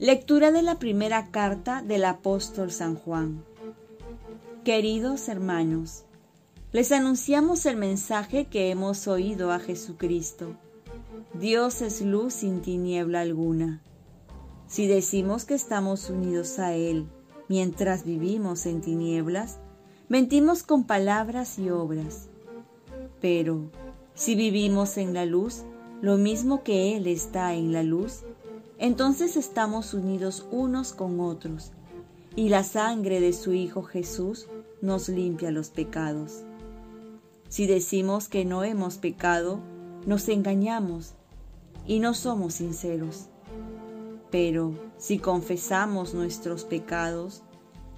[0.00, 3.44] Lectura de la primera carta del apóstol San Juan.
[4.62, 6.04] Queridos hermanos,
[6.70, 10.54] les anunciamos el mensaje que hemos oído a Jesucristo.
[11.34, 13.82] Dios es luz sin tiniebla alguna.
[14.68, 17.08] Si decimos que estamos unidos a Él
[17.48, 19.58] mientras vivimos en tinieblas,
[20.08, 22.28] mentimos con palabras y obras.
[23.20, 23.72] Pero
[24.14, 25.64] si vivimos en la luz,
[26.00, 28.22] lo mismo que Él está en la luz,
[28.78, 31.72] entonces estamos unidos unos con otros,
[32.36, 34.46] y la sangre de su Hijo Jesús
[34.80, 36.44] nos limpia los pecados.
[37.48, 39.60] Si decimos que no hemos pecado,
[40.06, 41.14] nos engañamos
[41.86, 43.26] y no somos sinceros.
[44.30, 47.42] Pero si confesamos nuestros pecados,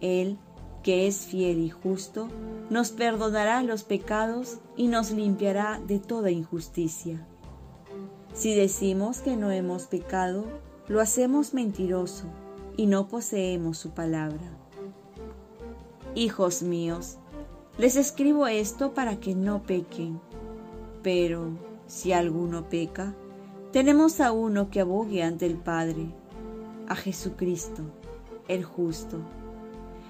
[0.00, 0.38] Él,
[0.82, 2.28] que es fiel y justo,
[2.70, 7.24] nos perdonará los pecados y nos limpiará de toda injusticia.
[8.32, 10.44] Si decimos que no hemos pecado,
[10.86, 12.26] lo hacemos mentiroso
[12.76, 14.58] y no poseemos su palabra.
[16.14, 17.16] Hijos míos,
[17.78, 20.20] les escribo esto para que no pequen,
[21.02, 21.48] pero
[21.86, 23.14] si alguno peca,
[23.72, 26.06] tenemos a uno que abogue ante el Padre,
[26.86, 27.82] a Jesucristo,
[28.46, 29.18] el justo.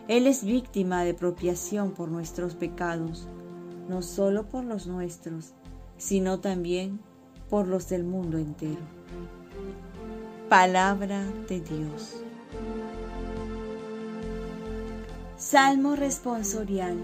[0.09, 3.29] Él es víctima de expropiación por nuestros pecados,
[3.89, 5.55] no solo por los nuestros,
[5.97, 7.01] sino también
[7.49, 8.83] por los del mundo entero.
[10.57, 12.15] Palabra de Dios.
[15.37, 16.97] Salmo responsorial.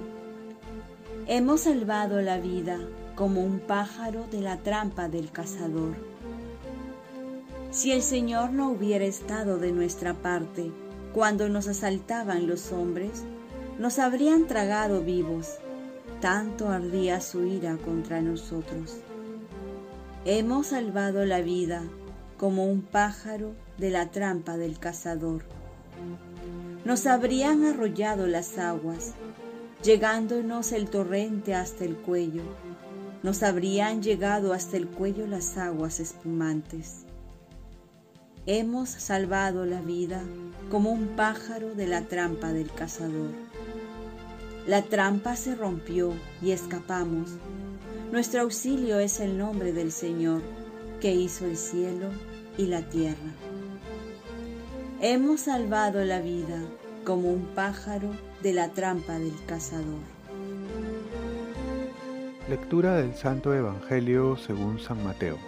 [1.27, 2.79] Hemos salvado la vida
[3.17, 5.97] como un pájaro de la trampa del cazador.
[7.73, 10.71] Si el Señor no hubiera estado de nuestra parte
[11.13, 13.25] cuando nos asaltaban los hombres,
[13.81, 15.57] nos habrían tragado vivos,
[16.21, 18.99] tanto ardía su ira contra nosotros.
[20.25, 21.83] Hemos salvado la vida
[22.41, 25.43] como un pájaro de la trampa del cazador.
[26.87, 29.13] Nos habrían arrollado las aguas,
[29.83, 32.45] llegándonos el torrente hasta el cuello.
[33.23, 37.05] Nos habrían llegado hasta el cuello las aguas espumantes.
[38.47, 40.23] Hemos salvado la vida
[40.71, 43.33] como un pájaro de la trampa del cazador.
[44.67, 47.33] La trampa se rompió y escapamos
[48.11, 50.43] nuestro auxilio es el nombre del Señor,
[51.01, 52.09] que hizo el cielo
[52.61, 53.33] y la tierra.
[55.01, 56.61] Hemos salvado la vida
[57.07, 58.11] como un pájaro
[58.43, 60.03] de la trampa del cazador.
[62.51, 65.39] Lectura del Santo Evangelio según San Mateo.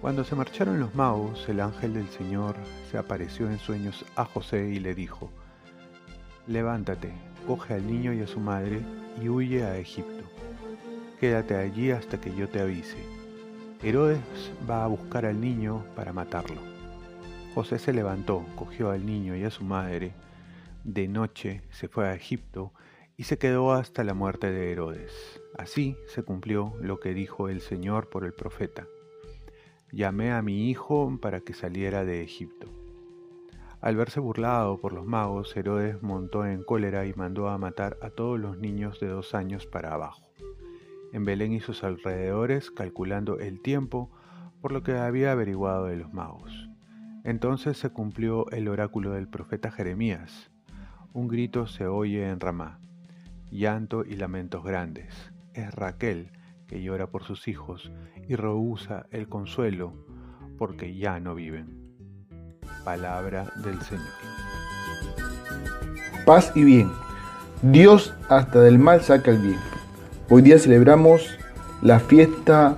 [0.00, 2.54] Cuando se marcharon los magos, el ángel del Señor
[2.92, 5.30] se apareció en sueños a José y le dijo,
[6.46, 7.10] Levántate,
[7.44, 8.82] coge al niño y a su madre
[9.20, 10.22] y huye a Egipto
[11.18, 13.17] Quédate allí hasta que yo te avise.
[13.80, 14.18] Herodes
[14.68, 16.60] va a buscar al niño para matarlo.
[17.54, 20.14] José se levantó, cogió al niño y a su madre,
[20.82, 22.72] de noche se fue a Egipto
[23.16, 25.40] y se quedó hasta la muerte de Herodes.
[25.56, 28.88] Así se cumplió lo que dijo el Señor por el profeta.
[29.92, 32.66] Llamé a mi hijo para que saliera de Egipto.
[33.80, 38.10] Al verse burlado por los magos, Herodes montó en cólera y mandó a matar a
[38.10, 40.27] todos los niños de dos años para abajo
[41.12, 44.10] en Belén y sus alrededores, calculando el tiempo
[44.60, 46.68] por lo que había averiguado de los magos.
[47.24, 50.50] Entonces se cumplió el oráculo del profeta Jeremías.
[51.12, 52.80] Un grito se oye en Ramá,
[53.50, 55.32] llanto y lamentos grandes.
[55.54, 56.30] Es Raquel
[56.66, 57.90] que llora por sus hijos
[58.28, 59.92] y rehúsa el consuelo
[60.58, 61.96] porque ya no viven.
[62.84, 64.06] Palabra del Señor.
[66.24, 66.90] Paz y bien.
[67.62, 69.67] Dios hasta del mal saca el bien.
[70.30, 71.38] Hoy día celebramos
[71.80, 72.76] la fiesta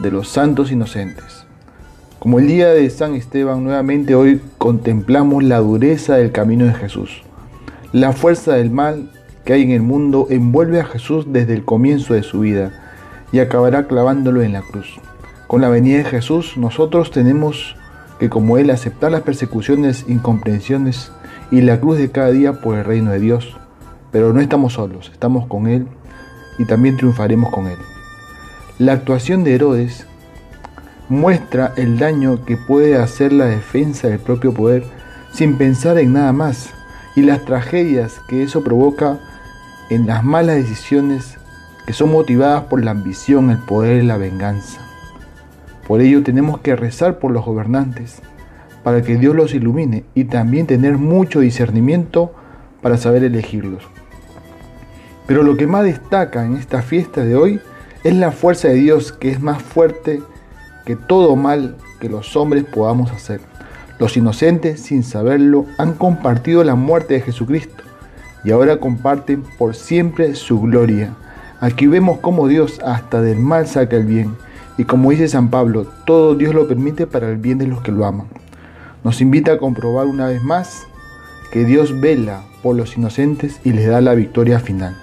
[0.00, 1.46] de los santos inocentes.
[2.18, 7.22] Como el día de San Esteban, nuevamente hoy contemplamos la dureza del camino de Jesús.
[7.94, 9.10] La fuerza del mal
[9.46, 12.70] que hay en el mundo envuelve a Jesús desde el comienzo de su vida
[13.32, 15.00] y acabará clavándolo en la cruz.
[15.46, 17.76] Con la venida de Jesús nosotros tenemos
[18.18, 21.12] que como Él aceptar las persecuciones, incomprensiones
[21.50, 23.56] y la cruz de cada día por el reino de Dios.
[24.12, 25.86] Pero no estamos solos, estamos con Él
[26.58, 27.78] y también triunfaremos con él.
[28.78, 30.06] La actuación de Herodes
[31.08, 34.84] muestra el daño que puede hacer la defensa del propio poder
[35.32, 36.70] sin pensar en nada más
[37.16, 39.18] y las tragedias que eso provoca
[39.90, 41.38] en las malas decisiones
[41.86, 44.80] que son motivadas por la ambición, el poder y la venganza.
[45.86, 48.20] Por ello tenemos que rezar por los gobernantes
[48.82, 52.34] para que Dios los ilumine y también tener mucho discernimiento
[52.82, 53.82] para saber elegirlos.
[55.28, 57.60] Pero lo que más destaca en esta fiesta de hoy
[58.02, 60.22] es la fuerza de Dios que es más fuerte
[60.86, 63.42] que todo mal que los hombres podamos hacer.
[63.98, 67.84] Los inocentes, sin saberlo, han compartido la muerte de Jesucristo
[68.42, 71.14] y ahora comparten por siempre su gloria.
[71.60, 74.34] Aquí vemos cómo Dios hasta del mal saca el bien.
[74.78, 77.92] Y como dice San Pablo, todo Dios lo permite para el bien de los que
[77.92, 78.28] lo aman.
[79.04, 80.86] Nos invita a comprobar una vez más
[81.52, 84.96] que Dios vela por los inocentes y les da la victoria final.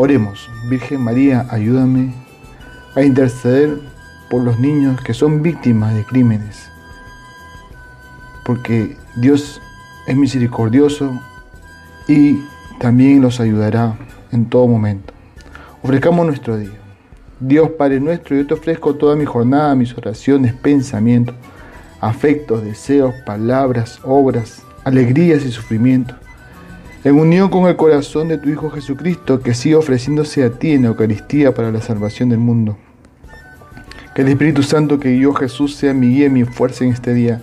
[0.00, 2.14] Oremos, Virgen María, ayúdame
[2.94, 3.80] a interceder
[4.30, 6.70] por los niños que son víctimas de crímenes,
[8.44, 9.60] porque Dios
[10.06, 11.20] es misericordioso
[12.06, 12.38] y
[12.78, 13.98] también los ayudará
[14.30, 15.12] en todo momento.
[15.82, 16.78] Ofrezcamos nuestro día.
[17.40, 21.34] Dios Padre nuestro, yo te ofrezco toda mi jornada, mis oraciones, pensamientos,
[22.00, 26.16] afectos, deseos, palabras, obras, alegrías y sufrimientos,
[27.04, 30.82] en unión con el corazón de tu Hijo Jesucristo, que sigue ofreciéndose a ti en
[30.82, 32.76] la Eucaristía para la salvación del mundo.
[34.14, 37.14] Que el Espíritu Santo que guió Jesús sea mi guía y mi fuerza en este
[37.14, 37.40] día,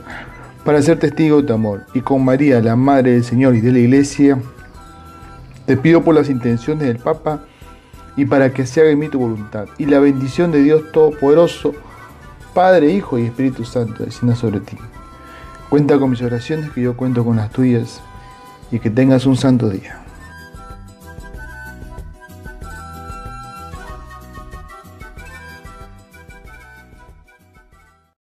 [0.66, 1.86] para ser testigo de tu amor.
[1.94, 4.38] Y con María, la Madre del Señor y de la Iglesia,
[5.66, 7.46] te pido por las intenciones del Papa
[8.18, 9.68] y para que se haga en mí tu voluntad.
[9.78, 11.74] Y la bendición de Dios Todopoderoso,
[12.54, 14.78] Padre, Hijo y Espíritu Santo, descienda sobre ti.
[15.70, 18.02] Cuenta con mis oraciones, que yo cuento con las tuyas,
[18.76, 20.05] y que tengas un santo día.